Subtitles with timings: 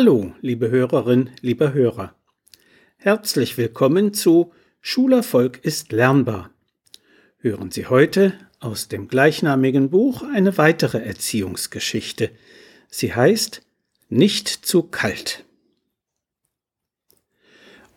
[0.00, 2.14] Hallo, liebe Hörerin, lieber Hörer.
[2.98, 6.52] Herzlich willkommen zu Schulerfolg ist lernbar.
[7.38, 12.30] Hören Sie heute aus dem gleichnamigen Buch eine weitere Erziehungsgeschichte.
[12.88, 13.62] Sie heißt
[14.08, 15.44] Nicht zu kalt.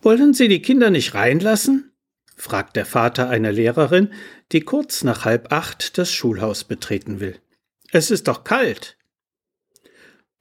[0.00, 1.92] Wollen Sie die Kinder nicht reinlassen?
[2.34, 4.10] fragt der Vater einer Lehrerin,
[4.52, 7.38] die kurz nach halb acht das Schulhaus betreten will.
[7.92, 8.96] Es ist doch kalt.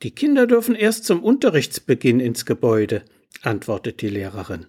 [0.01, 3.03] Die Kinder dürfen erst zum Unterrichtsbeginn ins Gebäude,
[3.41, 4.67] antwortet die Lehrerin.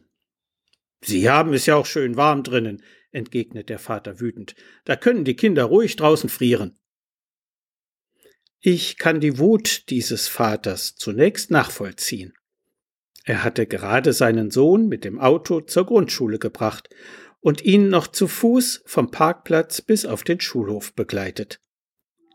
[1.02, 4.54] Sie haben es ja auch schön warm drinnen, entgegnet der Vater wütend.
[4.84, 6.78] Da können die Kinder ruhig draußen frieren.
[8.60, 12.34] Ich kann die Wut dieses Vaters zunächst nachvollziehen.
[13.24, 16.90] Er hatte gerade seinen Sohn mit dem Auto zur Grundschule gebracht
[17.40, 21.60] und ihn noch zu Fuß vom Parkplatz bis auf den Schulhof begleitet.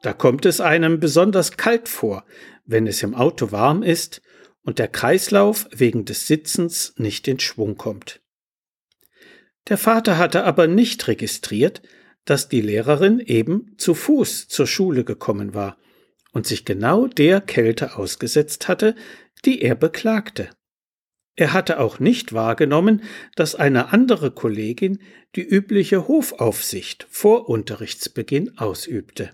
[0.02, 2.26] Da kommt es einem besonders kalt vor,
[2.66, 4.22] wenn es im Auto warm ist
[4.64, 8.22] und der Kreislauf wegen des Sitzens nicht in Schwung kommt.
[9.68, 11.82] Der Vater hatte aber nicht registriert,
[12.26, 15.78] dass die Lehrerin eben zu Fuß zur Schule gekommen war
[16.32, 18.96] und sich genau der Kälte ausgesetzt hatte,
[19.46, 20.50] die er beklagte.
[21.36, 23.04] Er hatte auch nicht wahrgenommen,
[23.36, 25.00] dass eine andere Kollegin
[25.36, 29.32] die übliche Hofaufsicht vor Unterrichtsbeginn ausübte.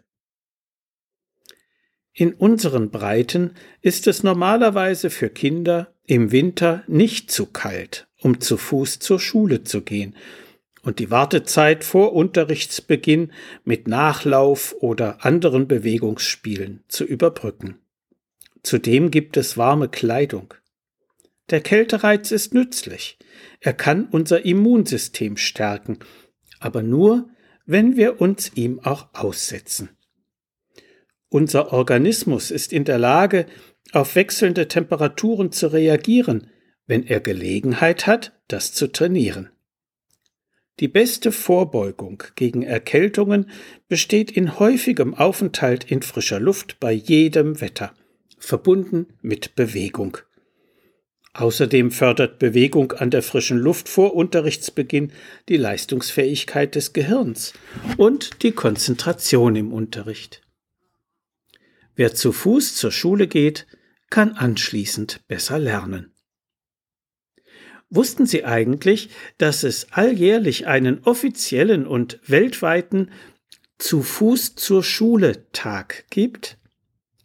[2.14, 8.58] In unseren Breiten ist es normalerweise für Kinder im Winter nicht zu kalt, um zu
[8.58, 10.16] Fuß zur Schule zu gehen
[10.84, 13.32] und die Wartezeit vor Unterrichtsbeginn
[13.64, 17.80] mit Nachlauf oder anderen Bewegungsspielen zu überbrücken.
[18.64, 20.54] Zudem gibt es warme Kleidung.
[21.50, 23.18] Der Kältereiz ist nützlich.
[23.60, 26.00] Er kann unser Immunsystem stärken,
[26.60, 27.30] aber nur,
[27.66, 29.90] wenn wir uns ihm auch aussetzen.
[31.34, 33.46] Unser Organismus ist in der Lage,
[33.94, 36.48] auf wechselnde Temperaturen zu reagieren,
[36.88, 39.50] wenn er Gelegenheit hat, das zu trainieren.
[40.82, 43.50] Die beste Vorbeugung gegen Erkältungen
[43.88, 47.94] besteht in häufigem Aufenthalt in frischer Luft bei jedem Wetter,
[48.38, 50.18] verbunden mit Bewegung.
[51.32, 55.14] Außerdem fördert Bewegung an der frischen Luft vor Unterrichtsbeginn
[55.48, 57.54] die Leistungsfähigkeit des Gehirns
[57.96, 60.42] und die Konzentration im Unterricht.
[61.96, 63.68] Wer zu Fuß zur Schule geht,
[64.10, 66.14] kann anschließend besser lernen.
[67.90, 73.12] Wussten Sie eigentlich, dass es alljährlich einen offiziellen und weltweiten
[73.78, 76.58] Zu Fuß zur Schule Tag gibt?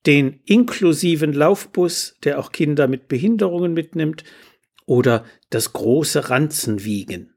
[0.05, 4.25] den inklusiven Laufbus, der auch Kinder mit Behinderungen mitnimmt,
[4.85, 7.35] oder das große Ranzenwiegen.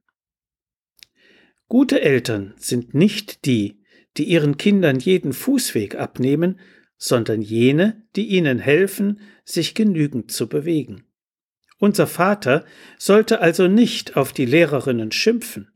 [1.67, 3.81] Gute Eltern sind nicht die,
[4.17, 6.59] die ihren Kindern jeden Fußweg abnehmen,
[6.99, 11.05] sondern jene, die ihnen helfen, sich genügend zu bewegen.
[11.79, 12.65] Unser Vater
[12.97, 15.71] sollte also nicht auf die Lehrerinnen schimpfen,